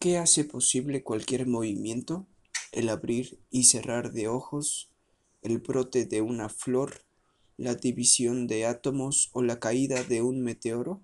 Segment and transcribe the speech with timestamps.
[0.00, 2.26] ¿Qué hace posible cualquier movimiento?
[2.72, 4.90] El abrir y cerrar de ojos,
[5.42, 7.04] el brote de una flor,
[7.58, 11.02] la división de átomos o la caída de un meteoro.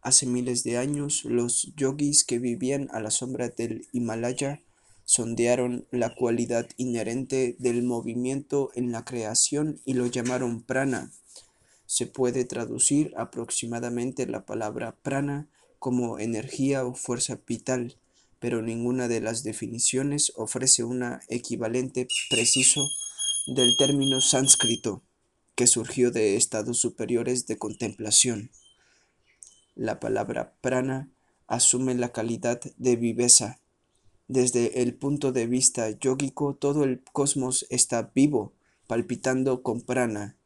[0.00, 4.60] Hace miles de años, los yogis que vivían a la sombra del Himalaya
[5.04, 11.12] sondearon la cualidad inherente del movimiento en la creación y lo llamaron prana.
[11.86, 15.48] Se puede traducir aproximadamente la palabra prana
[15.84, 17.98] como energía o fuerza vital,
[18.38, 22.88] pero ninguna de las definiciones ofrece un equivalente preciso
[23.46, 25.02] del término sánscrito,
[25.54, 28.50] que surgió de estados superiores de contemplación.
[29.74, 31.10] La palabra prana
[31.48, 33.60] asume la calidad de viveza.
[34.26, 38.54] Desde el punto de vista yógico, todo el cosmos está vivo,
[38.86, 40.38] palpitando con prana,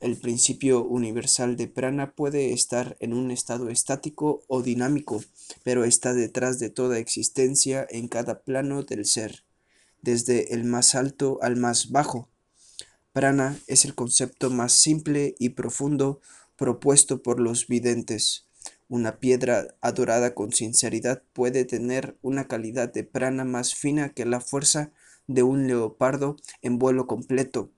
[0.00, 5.24] el principio universal de prana puede estar en un estado estático o dinámico,
[5.62, 9.44] pero está detrás de toda existencia en cada plano del ser,
[10.02, 12.28] desde el más alto al más bajo.
[13.12, 16.20] Prana es el concepto más simple y profundo
[16.56, 18.44] propuesto por los videntes.
[18.88, 24.40] Una piedra adorada con sinceridad puede tener una calidad de prana más fina que la
[24.40, 24.92] fuerza
[25.26, 27.70] de un leopardo en vuelo completo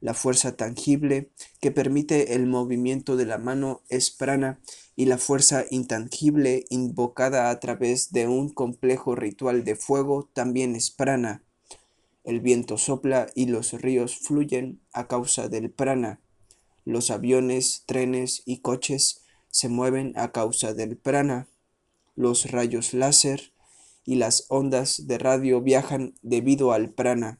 [0.00, 4.60] la fuerza tangible que permite el movimiento de la mano es prana
[4.96, 10.90] y la fuerza intangible invocada a través de un complejo ritual de fuego también es
[10.90, 11.42] prana.
[12.24, 16.20] El viento sopla y los ríos fluyen a causa del prana.
[16.84, 21.48] Los aviones, trenes y coches se mueven a causa del prana.
[22.14, 23.52] Los rayos láser
[24.04, 27.39] y las ondas de radio viajan debido al prana.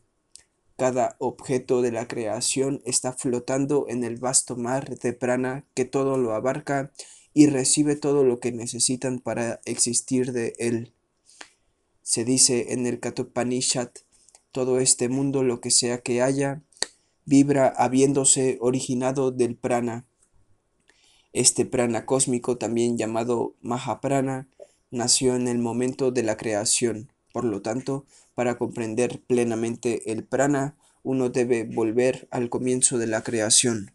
[0.81, 6.17] Cada objeto de la creación está flotando en el vasto mar de prana que todo
[6.17, 6.91] lo abarca
[7.34, 10.95] y recibe todo lo que necesitan para existir de él.
[12.00, 13.91] Se dice en el Katopanishad,
[14.53, 16.62] todo este mundo, lo que sea que haya,
[17.27, 20.06] vibra habiéndose originado del prana.
[21.34, 24.49] Este prana cósmico, también llamado Mahaprana,
[24.91, 27.12] nació en el momento de la creación.
[27.33, 33.23] Por lo tanto, para comprender plenamente el prana, uno debe volver al comienzo de la
[33.23, 33.93] creación.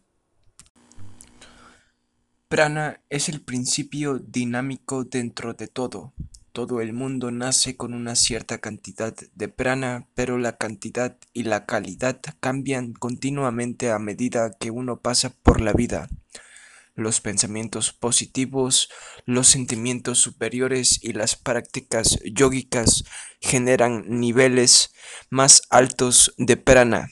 [2.48, 6.12] Prana es el principio dinámico dentro de todo.
[6.52, 11.66] Todo el mundo nace con una cierta cantidad de prana, pero la cantidad y la
[11.66, 16.08] calidad cambian continuamente a medida que uno pasa por la vida
[16.96, 18.88] los pensamientos positivos,
[19.26, 23.04] los sentimientos superiores y las prácticas yógicas
[23.40, 24.92] generan niveles
[25.30, 27.10] más altos de prana.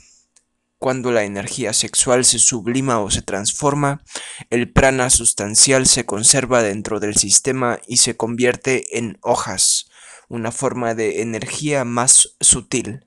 [0.79, 4.03] Cuando la energía sexual se sublima o se transforma,
[4.51, 9.89] el prana sustancial se conserva dentro del sistema y se convierte en hojas,
[10.29, 13.07] una forma de energía más sutil.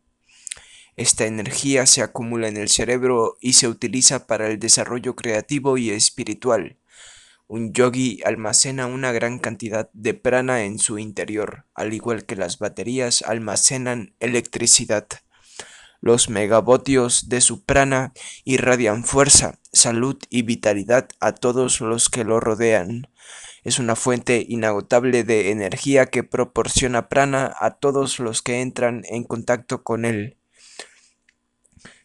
[0.97, 5.91] Esta energía se acumula en el cerebro y se utiliza para el desarrollo creativo y
[5.91, 6.77] espiritual.
[7.45, 12.57] Un yogi almacena una gran cantidad de prana en su interior, al igual que las
[12.57, 15.07] baterías almacenan electricidad.
[16.01, 18.11] Los megavotios de su prana
[18.43, 23.07] irradian fuerza, salud y vitalidad a todos los que lo rodean.
[23.63, 29.23] Es una fuente inagotable de energía que proporciona prana a todos los que entran en
[29.25, 30.37] contacto con él.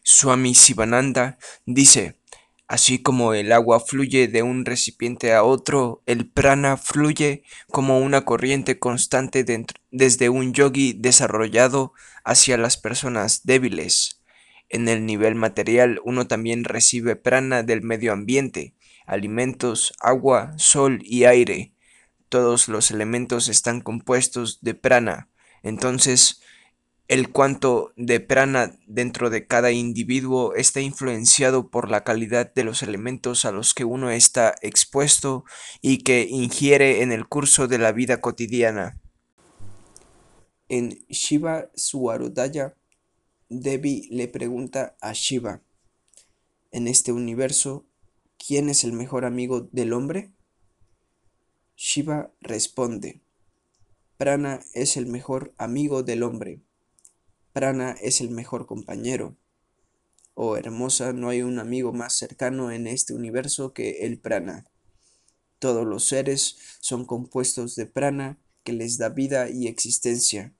[0.03, 2.19] Swami Sivananda dice,
[2.67, 8.25] así como el agua fluye de un recipiente a otro, el prana fluye como una
[8.25, 9.45] corriente constante
[9.91, 11.93] desde un yogi desarrollado
[12.25, 14.21] hacia las personas débiles.
[14.67, 18.75] En el nivel material uno también recibe prana del medio ambiente,
[19.05, 21.73] alimentos, agua, sol y aire.
[22.27, 25.29] Todos los elementos están compuestos de prana.
[25.61, 26.41] Entonces,
[27.07, 32.81] el cuanto de prana dentro de cada individuo está influenciado por la calidad de los
[32.81, 35.43] elementos a los que uno está expuesto
[35.81, 39.01] y que ingiere en el curso de la vida cotidiana.
[40.69, 42.75] En Shiva Swarodaya,
[43.49, 45.61] Devi le pregunta a Shiva,
[46.71, 47.85] en este universo,
[48.37, 50.33] ¿quién es el mejor amigo del hombre?
[51.75, 53.21] Shiva responde,
[54.17, 56.63] Prana es el mejor amigo del hombre.
[57.53, 59.37] Prana es el mejor compañero.
[60.33, 64.65] Oh hermosa, no hay un amigo más cercano en este universo que el prana.
[65.59, 70.55] Todos los seres son compuestos de prana que les da vida y existencia.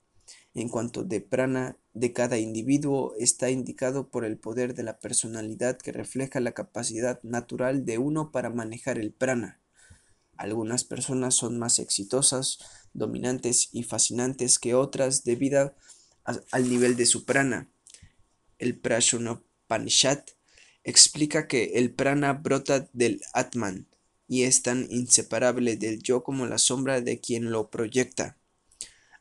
[0.54, 5.76] En cuanto de prana de cada individuo está indicado por el poder de la personalidad
[5.78, 9.60] que refleja la capacidad natural de uno para manejar el prana.
[10.36, 12.58] Algunas personas son más exitosas,
[12.92, 15.74] dominantes y fascinantes que otras debido
[16.24, 17.68] al nivel de su prana.
[18.58, 20.24] El Prashnopanishad
[20.82, 23.86] explica que el prana brota del Atman
[24.28, 28.36] y es tan inseparable del yo como la sombra de quien lo proyecta.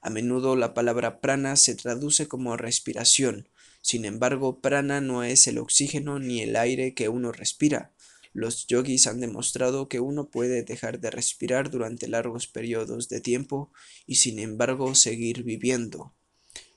[0.01, 3.47] A menudo la palabra prana se traduce como respiración.
[3.81, 7.94] Sin embargo, prana no es el oxígeno ni el aire que uno respira.
[8.33, 13.71] Los yogis han demostrado que uno puede dejar de respirar durante largos periodos de tiempo
[14.07, 16.13] y sin embargo seguir viviendo.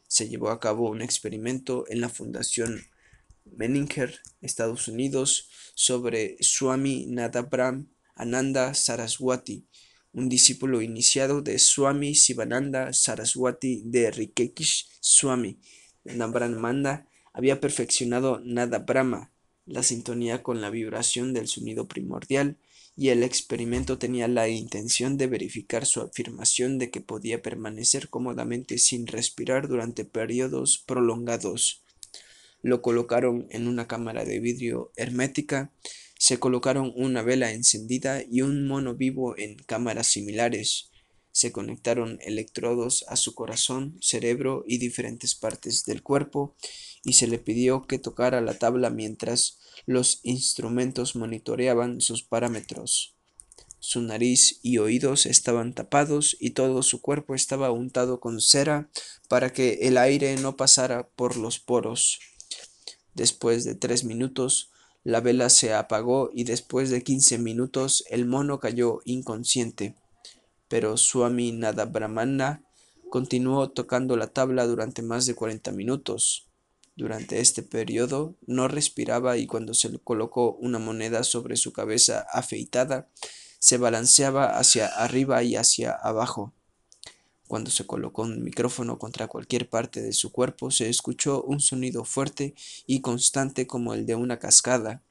[0.06, 2.82] Se llevó a cabo un experimento en la Fundación
[3.44, 9.66] Menninger, Estados Unidos, sobre Swami Nadabram Ananda Saraswati,
[10.12, 15.58] un discípulo iniciado de Swami Sivananda Saraswati de Rikekish Swami.
[16.04, 19.30] Manda había perfeccionado Nada Brahma,
[19.66, 22.56] la sintonía con la vibración del sonido primordial,
[22.96, 28.78] y el experimento tenía la intención de verificar su afirmación de que podía permanecer cómodamente
[28.78, 31.82] sin respirar durante periodos prolongados.
[32.62, 35.70] Lo colocaron en una cámara de vidrio hermética
[36.18, 40.90] se colocaron una vela encendida y un mono vivo en cámaras similares.
[41.30, 46.56] Se conectaron electrodos a su corazón, cerebro y diferentes partes del cuerpo
[47.06, 53.14] y se le pidió que tocara la tabla mientras los instrumentos monitoreaban sus parámetros.
[53.78, 58.90] Su nariz y oídos estaban tapados y todo su cuerpo estaba untado con cera
[59.28, 62.18] para que el aire no pasara por los poros.
[63.14, 64.72] Después de tres minutos,
[65.04, 69.94] la vela se apagó y después de quince minutos el mono cayó inconsciente.
[70.66, 72.64] Pero Swami Nadabrahmana
[73.10, 76.45] continuó tocando la tabla durante más de cuarenta minutos.
[76.96, 82.26] Durante este periodo no respiraba y cuando se le colocó una moneda sobre su cabeza
[82.32, 83.10] afeitada,
[83.58, 86.54] se balanceaba hacia arriba y hacia abajo.
[87.46, 92.02] Cuando se colocó un micrófono contra cualquier parte de su cuerpo, se escuchó un sonido
[92.04, 92.54] fuerte
[92.86, 95.02] y constante como el de una cascada.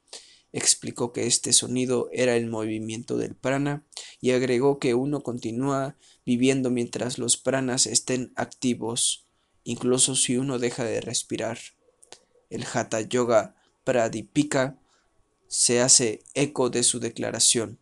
[0.53, 3.85] Explicó que este sonido era el movimiento del prana
[4.19, 9.27] y agregó que uno continúa viviendo mientras los pranas estén activos,
[9.63, 11.59] incluso si uno deja de respirar.
[12.55, 13.53] El Hatha Yoga
[13.83, 14.79] Pradipika
[15.49, 17.79] se hace eco de su declaración.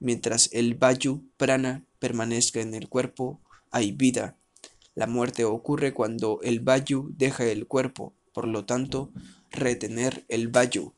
[0.00, 3.40] Mientras el Vayu Prana permanezca en el cuerpo,
[3.70, 4.36] hay vida.
[4.96, 9.12] La muerte ocurre cuando el Vayu deja el cuerpo, por lo tanto,
[9.52, 10.92] retener el Vayu.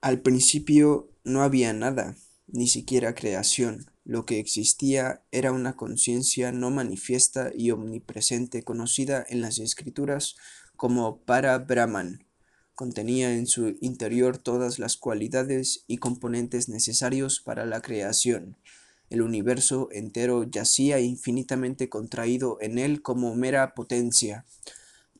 [0.00, 2.16] Al principio no había nada,
[2.48, 3.91] ni siquiera creación.
[4.04, 10.36] Lo que existía era una conciencia no manifiesta y omnipresente conocida en las escrituras
[10.76, 12.26] como para Brahman.
[12.74, 18.56] Contenía en su interior todas las cualidades y componentes necesarios para la creación.
[19.08, 24.46] El universo entero yacía infinitamente contraído en él como mera potencia.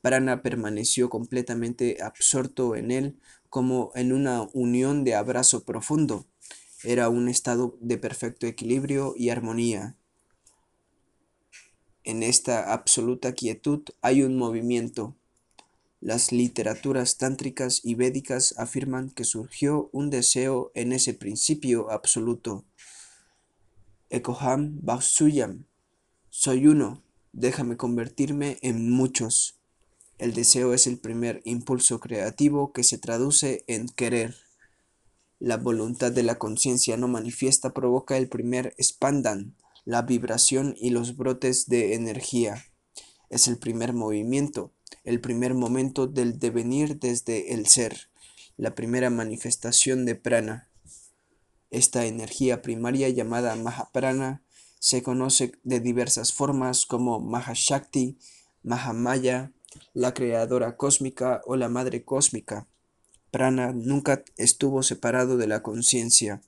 [0.01, 3.19] Prana permaneció completamente absorto en él
[3.49, 6.25] como en una unión de abrazo profundo.
[6.83, 9.95] Era un estado de perfecto equilibrio y armonía.
[12.03, 15.15] En esta absoluta quietud hay un movimiento.
[16.01, 22.65] Las literaturas tántricas y védicas afirman que surgió un deseo en ese principio absoluto.
[24.09, 25.63] Ekoham Basuyam.
[26.29, 29.55] Soy uno, déjame convertirme en muchos.
[30.17, 34.42] El deseo es el primer impulso creativo que se traduce en querer.
[35.43, 41.17] La voluntad de la conciencia no manifiesta provoca el primer spandan, la vibración y los
[41.17, 42.63] brotes de energía.
[43.29, 44.71] Es el primer movimiento,
[45.03, 48.09] el primer momento del devenir desde el ser,
[48.55, 50.69] la primera manifestación de prana.
[51.71, 54.43] Esta energía primaria llamada Mahaprana
[54.79, 58.17] se conoce de diversas formas como Mahashakti,
[58.63, 59.51] Mahamaya,
[59.93, 62.69] la creadora cósmica o la madre cósmica.
[63.33, 66.41] Prana nunca estuvo separado de la conciencia.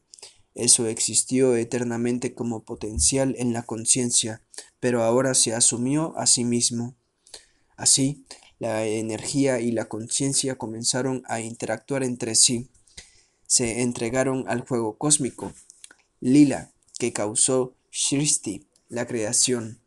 [0.53, 4.41] Eso existió eternamente como potencial en la conciencia,
[4.79, 6.95] pero ahora se asumió a sí mismo.
[7.75, 8.23] Así,
[8.59, 12.69] la energía y la conciencia comenzaron a interactuar entre sí
[13.47, 15.53] se entregaron al juego cósmico,
[16.19, 19.79] lila, que causó Shristi, la creación.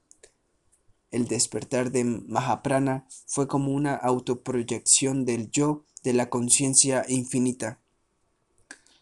[1.11, 7.81] El despertar de Mahaprana fue como una autoproyección del yo de la conciencia infinita.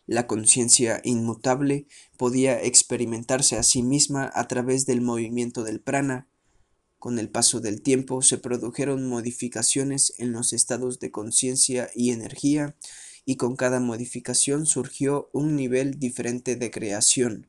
[0.07, 1.87] La conciencia inmutable
[2.17, 6.29] podía experimentarse a sí misma a través del movimiento del prana.
[6.99, 12.77] Con el paso del tiempo se produjeron modificaciones en los estados de conciencia y energía
[13.25, 17.49] y con cada modificación surgió un nivel diferente de creación.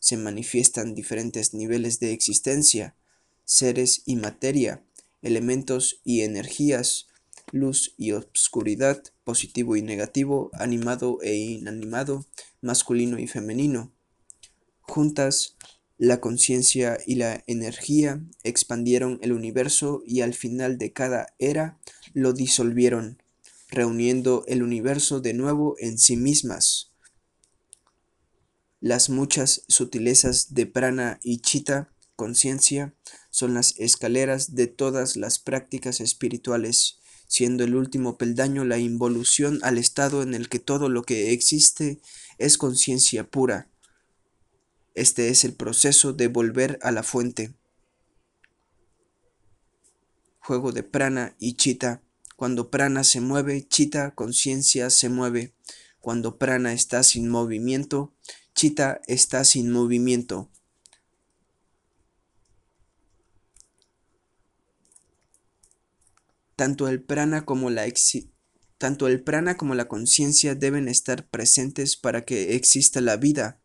[0.00, 2.96] Se manifiestan diferentes niveles de existencia,
[3.44, 4.82] seres y materia,
[5.20, 7.06] elementos y energías,
[7.50, 12.26] luz y obscuridad, positivo y negativo, animado e inanimado,
[12.60, 13.92] masculino y femenino.
[14.80, 15.56] Juntas,
[15.98, 21.78] la conciencia y la energía expandieron el universo y al final de cada era
[22.12, 23.22] lo disolvieron,
[23.68, 26.92] reuniendo el universo de nuevo en sí mismas.
[28.80, 32.94] Las muchas sutilezas de prana y chita, conciencia,
[33.30, 36.98] son las escaleras de todas las prácticas espirituales,
[37.32, 41.98] siendo el último peldaño la involución al estado en el que todo lo que existe
[42.36, 43.70] es conciencia pura.
[44.94, 47.54] Este es el proceso de volver a la fuente.
[50.40, 52.02] Juego de prana y chita.
[52.36, 55.54] Cuando prana se mueve, chita, conciencia, se mueve.
[56.00, 58.12] Cuando prana está sin movimiento,
[58.54, 60.50] chita está sin movimiento.
[66.56, 67.86] Tanto el prana como la
[68.78, 73.60] tanto el prana como la conciencia deben estar presentes para que exista la vida.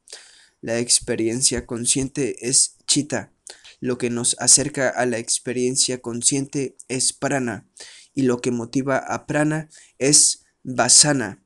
[0.62, 3.32] La experiencia consciente es chita.
[3.80, 7.68] Lo que nos acerca a la experiencia consciente es prana
[8.14, 11.44] y lo que motiva a prana es vasana,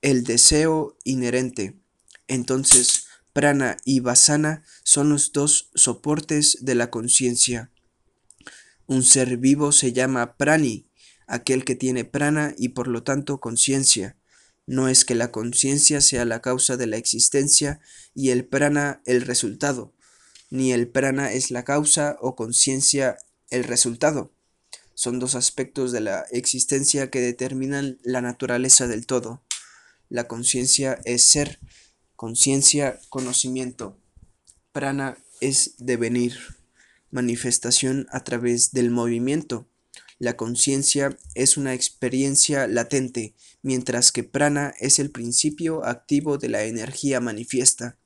[0.00, 1.78] el deseo inherente.
[2.26, 7.70] Entonces, prana y vasana son los dos soportes de la conciencia.
[8.88, 10.88] Un ser vivo se llama prani,
[11.26, 14.16] aquel que tiene prana y por lo tanto conciencia.
[14.66, 17.80] No es que la conciencia sea la causa de la existencia
[18.14, 19.92] y el prana el resultado,
[20.48, 23.18] ni el prana es la causa o conciencia
[23.50, 24.32] el resultado.
[24.94, 29.42] Son dos aspectos de la existencia que determinan la naturaleza del todo.
[30.08, 31.60] La conciencia es ser,
[32.16, 33.98] conciencia, conocimiento.
[34.72, 36.57] Prana es devenir
[37.10, 39.68] manifestación a través del movimiento.
[40.18, 46.64] La conciencia es una experiencia latente, mientras que prana es el principio activo de la
[46.64, 47.98] energía manifiesta.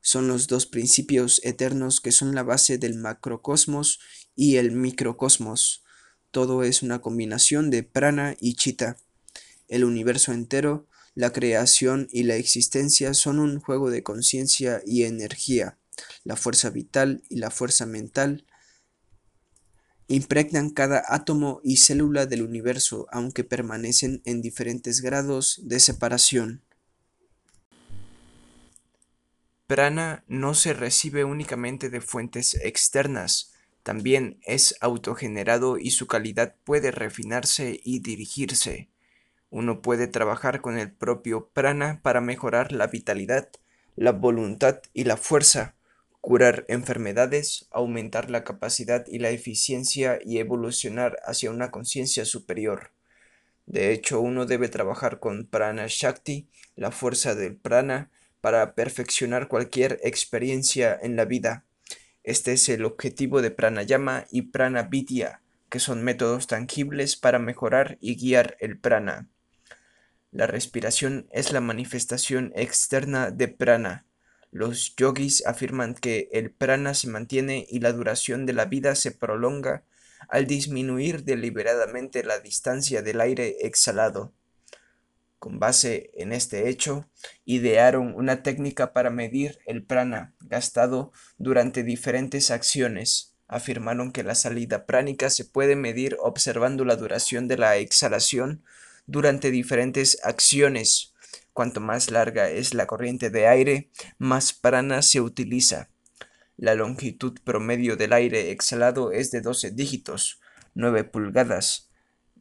[0.00, 4.00] Son los dos principios eternos que son la base del macrocosmos
[4.34, 5.84] y el microcosmos.
[6.30, 8.98] Todo es una combinación de prana y chita.
[9.68, 15.78] El universo entero, la creación y la existencia son un juego de conciencia y energía
[16.24, 18.46] la fuerza vital y la fuerza mental
[20.08, 26.62] impregnan cada átomo y célula del universo, aunque permanecen en diferentes grados de separación.
[29.66, 36.90] Prana no se recibe únicamente de fuentes externas, también es autogenerado y su calidad puede
[36.90, 38.90] refinarse y dirigirse.
[39.50, 43.50] Uno puede trabajar con el propio prana para mejorar la vitalidad,
[43.96, 45.76] la voluntad y la fuerza,
[46.24, 52.92] curar enfermedades, aumentar la capacidad y la eficiencia y evolucionar hacia una conciencia superior.
[53.66, 60.00] De hecho, uno debe trabajar con prana shakti, la fuerza del prana, para perfeccionar cualquier
[60.02, 61.66] experiencia en la vida.
[62.22, 67.98] Este es el objetivo de pranayama y prana vidya, que son métodos tangibles para mejorar
[68.00, 69.28] y guiar el prana.
[70.32, 74.06] La respiración es la manifestación externa de prana
[74.54, 79.10] los yogis afirman que el prana se mantiene y la duración de la vida se
[79.10, 79.82] prolonga
[80.28, 84.32] al disminuir deliberadamente la distancia del aire exhalado.
[85.40, 87.10] Con base en este hecho,
[87.44, 93.34] idearon una técnica para medir el prana gastado durante diferentes acciones.
[93.48, 98.62] Afirmaron que la salida pránica se puede medir observando la duración de la exhalación
[99.06, 101.13] durante diferentes acciones
[101.54, 105.88] Cuanto más larga es la corriente de aire, más prana se utiliza.
[106.56, 110.40] La longitud promedio del aire exhalado es de 12 dígitos,
[110.74, 111.90] 9 pulgadas.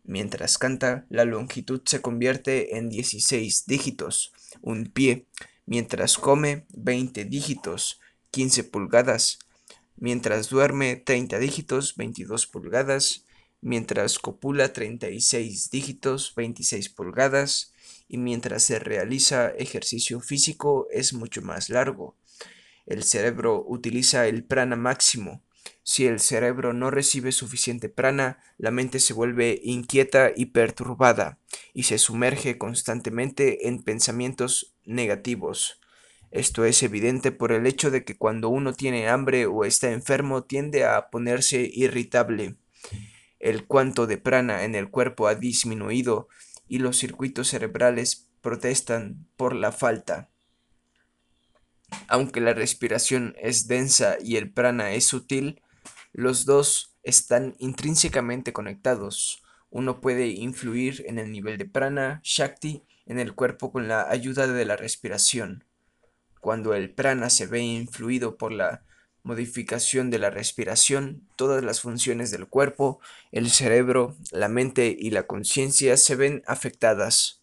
[0.03, 5.27] Mientras canta, la longitud se convierte en 16 dígitos, un pie.
[5.67, 8.01] Mientras come, 20 dígitos,
[8.31, 9.37] 15 pulgadas.
[9.95, 13.25] Mientras duerme, 30 dígitos, 22 pulgadas.
[13.61, 17.72] Mientras copula, 36 dígitos, 26 pulgadas
[18.07, 22.17] y mientras se realiza ejercicio físico es mucho más largo.
[22.85, 25.41] El cerebro utiliza el prana máximo.
[25.83, 31.39] Si el cerebro no recibe suficiente prana, la mente se vuelve inquieta y perturbada
[31.73, 35.79] y se sumerge constantemente en pensamientos negativos.
[36.31, 40.43] Esto es evidente por el hecho de que cuando uno tiene hambre o está enfermo
[40.43, 42.55] tiende a ponerse irritable.
[43.39, 46.27] El cuanto de prana en el cuerpo ha disminuido
[46.67, 50.29] y los circuitos cerebrales protestan por la falta.
[52.07, 55.61] Aunque la respiración es densa y el prana es sutil,
[56.11, 59.43] los dos están intrínsecamente conectados.
[59.69, 64.47] Uno puede influir en el nivel de prana, shakti, en el cuerpo con la ayuda
[64.47, 65.65] de la respiración.
[66.39, 68.83] Cuando el prana se ve influido por la
[69.23, 72.99] modificación de la respiración, todas las funciones del cuerpo,
[73.31, 77.41] el cerebro, la mente y la conciencia se ven afectadas.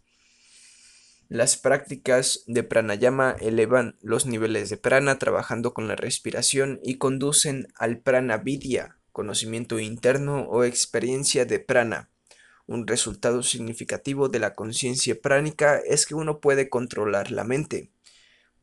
[1.28, 7.68] Las prácticas de pranayama elevan los niveles de prana trabajando con la respiración y conducen
[7.76, 12.10] al prana vidya, conocimiento interno o experiencia de prana.
[12.66, 17.90] Un resultado significativo de la conciencia pránica es que uno puede controlar la mente.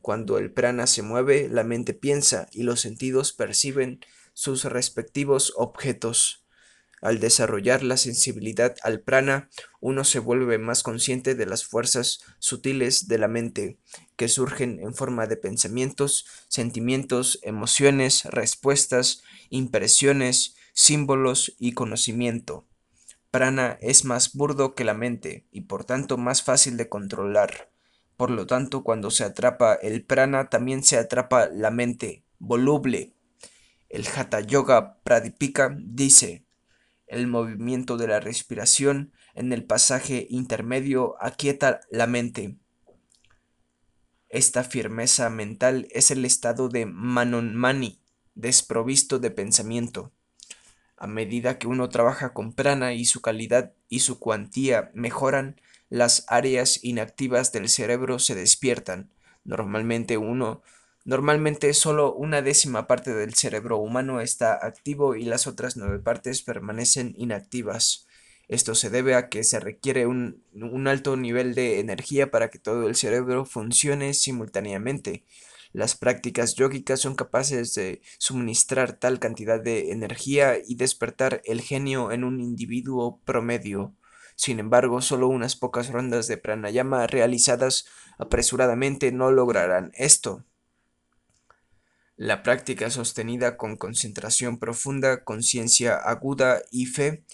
[0.08, 4.00] Cuando el prana se mueve, la mente piensa y los sentidos perciben
[4.32, 6.46] sus respectivos objetos.
[7.02, 9.50] Al desarrollar la sensibilidad al prana,
[9.80, 13.80] uno se vuelve más consciente de las fuerzas sutiles de la mente,
[14.16, 22.66] que surgen en forma de pensamientos, sentimientos, emociones, respuestas, impresiones, símbolos y conocimiento.
[23.30, 27.68] Prana es más burdo que la mente y por tanto más fácil de controlar.
[28.18, 33.14] Por lo tanto, cuando se atrapa el prana, también se atrapa la mente, voluble.
[33.88, 36.44] El Hatha Yoga Pradipika dice,
[37.06, 42.56] el movimiento de la respiración en el pasaje intermedio aquieta la mente.
[44.28, 48.02] Esta firmeza mental es el estado de manonmani,
[48.34, 50.12] desprovisto de pensamiento.
[50.96, 55.60] A medida que uno trabaja con prana y su calidad y su cuantía mejoran,
[55.90, 59.10] las áreas inactivas del cerebro se despiertan.
[59.44, 60.62] Normalmente uno
[61.08, 66.42] Normalmente solo una décima parte del cerebro humano está activo y las otras nueve partes
[66.42, 68.06] permanecen inactivas.
[68.46, 72.58] Esto se debe a que se requiere un, un, alto nivel de energía para que
[72.58, 75.24] todo el cerebro funcione simultáneamente.
[75.72, 82.12] Las prácticas yógicas son capaces de suministrar tal cantidad de energía y despertar el genio
[82.12, 83.94] en un individuo promedio.
[84.38, 87.86] Sin embargo, solo unas pocas rondas de pranayama realizadas
[88.18, 90.44] apresuradamente no lograrán esto.
[92.14, 97.24] La práctica sostenida con concentración profunda, conciencia aguda y fe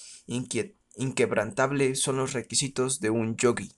[0.96, 3.70] inquebrantable son los requisitos de un yogi.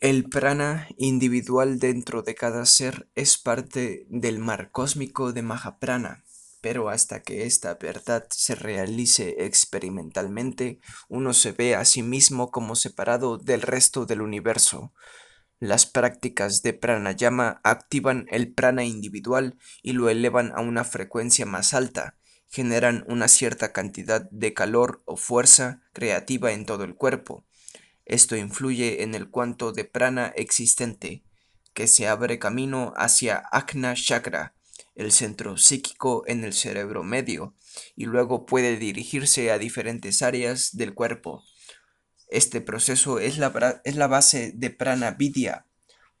[0.00, 6.24] El prana individual dentro de cada ser es parte del mar cósmico de Mahaprana
[6.62, 12.76] pero hasta que esta verdad se realice experimentalmente, uno se ve a sí mismo como
[12.76, 14.94] separado del resto del universo.
[15.58, 21.74] Las prácticas de pranayama activan el prana individual y lo elevan a una frecuencia más
[21.74, 22.16] alta,
[22.48, 27.44] generan una cierta cantidad de calor o fuerza creativa en todo el cuerpo.
[28.04, 31.24] Esto influye en el cuanto de prana existente,
[31.74, 34.54] que se abre camino hacia Agna Chakra,
[34.94, 37.54] el centro psíquico en el cerebro medio,
[37.96, 41.44] y luego puede dirigirse a diferentes áreas del cuerpo.
[42.28, 45.66] Este proceso es la, es la base de prana vidya.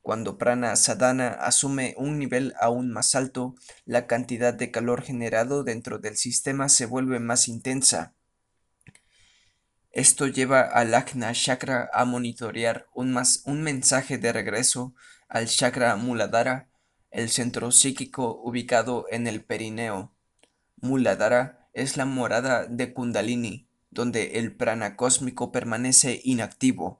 [0.00, 3.54] Cuando prana sadhana asume un nivel aún más alto,
[3.84, 8.14] la cantidad de calor generado dentro del sistema se vuelve más intensa.
[9.92, 14.94] Esto lleva al Agna Chakra a monitorear un, más, un mensaje de regreso
[15.28, 16.68] al Chakra Muladhara
[17.12, 20.14] el centro psíquico ubicado en el perineo.
[20.80, 26.98] Muladhara es la morada de Kundalini, donde el prana cósmico permanece inactivo.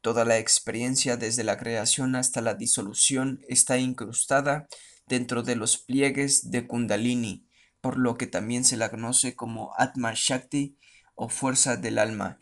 [0.00, 4.66] Toda la experiencia desde la creación hasta la disolución está incrustada
[5.06, 7.46] dentro de los pliegues de Kundalini,
[7.80, 10.76] por lo que también se la conoce como Atma Shakti
[11.14, 12.38] o fuerza del alma.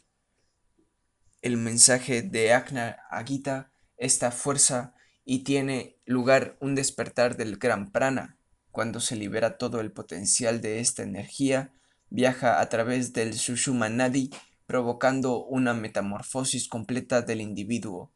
[1.42, 8.38] El mensaje de Agna Agita, esta fuerza y tiene lugar un despertar del gran prana.
[8.70, 11.72] Cuando se libera todo el potencial de esta energía,
[12.10, 14.30] viaja a través del Sushumanadi,
[14.66, 18.10] provocando una metamorfosis completa del individuo.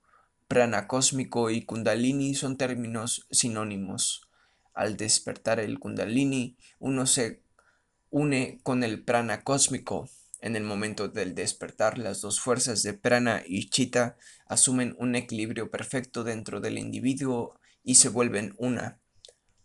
[0.49, 4.23] Prana cósmico y Kundalini son términos sinónimos.
[4.75, 7.43] Al despertar el Kundalini, uno se
[8.11, 10.09] une con el prana cósmico,
[10.41, 15.71] en el momento del despertar, las dos fuerzas de prana y chita asumen un equilibrio
[15.71, 19.01] perfecto dentro del individuo y se vuelven una.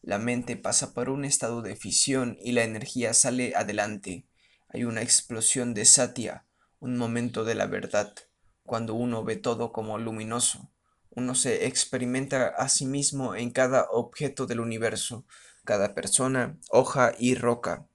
[0.02, 4.26] La mente pasa por un estado de fisión y la energía sale adelante.
[4.70, 6.46] Hay una explosión de satya,
[6.80, 8.16] un momento de la verdad,
[8.64, 10.72] cuando uno ve todo como luminoso.
[11.10, 15.26] Uno se experimenta a sí mismo en cada objeto del universo,
[15.66, 17.88] cada persona, hoja y roca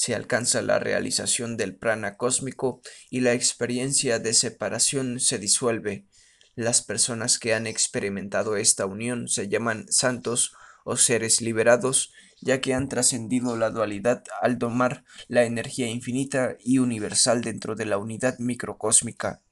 [0.00, 6.06] se alcanza la realización del prana cósmico y la experiencia de separación se disuelve.
[6.54, 12.72] Las personas que han experimentado esta unión se llaman santos o seres liberados, ya que
[12.72, 18.38] han trascendido la dualidad al domar la energía infinita y universal dentro de la unidad
[18.38, 19.42] microcósmica.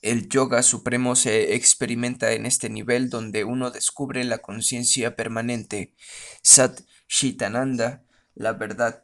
[0.00, 5.92] El yoga supremo se experimenta en este nivel donde uno descubre la conciencia permanente,
[6.40, 8.04] Sat Shitananda,
[8.34, 9.03] la verdad,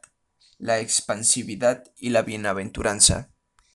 [0.61, 3.31] la expansividad y la bienaventuranza.